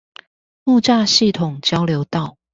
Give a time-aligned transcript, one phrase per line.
[0.63, 2.35] 木柵系統交流道